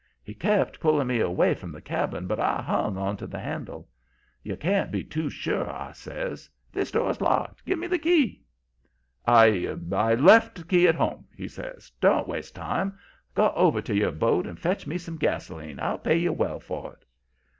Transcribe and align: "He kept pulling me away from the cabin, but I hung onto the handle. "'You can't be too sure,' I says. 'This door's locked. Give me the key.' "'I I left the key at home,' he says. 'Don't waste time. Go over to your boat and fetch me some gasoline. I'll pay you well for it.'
"He 0.23 0.33
kept 0.33 0.79
pulling 0.79 1.05
me 1.05 1.19
away 1.19 1.53
from 1.53 1.71
the 1.71 1.79
cabin, 1.79 2.25
but 2.25 2.39
I 2.39 2.59
hung 2.63 2.97
onto 2.97 3.27
the 3.27 3.37
handle. 3.37 3.87
"'You 4.41 4.57
can't 4.57 4.89
be 4.91 5.03
too 5.03 5.29
sure,' 5.29 5.69
I 5.71 5.91
says. 5.91 6.49
'This 6.73 6.89
door's 6.89 7.21
locked. 7.21 7.63
Give 7.67 7.77
me 7.77 7.85
the 7.85 7.99
key.' 7.99 8.41
"'I 9.27 9.77
I 9.93 10.15
left 10.15 10.55
the 10.55 10.63
key 10.63 10.87
at 10.87 10.95
home,' 10.95 11.27
he 11.37 11.47
says. 11.47 11.91
'Don't 12.01 12.27
waste 12.27 12.55
time. 12.55 12.97
Go 13.35 13.51
over 13.55 13.79
to 13.83 13.93
your 13.95 14.11
boat 14.11 14.47
and 14.47 14.59
fetch 14.59 14.87
me 14.87 14.97
some 14.97 15.17
gasoline. 15.17 15.79
I'll 15.79 15.99
pay 15.99 16.17
you 16.17 16.33
well 16.33 16.59
for 16.59 16.93
it.' 16.93 17.05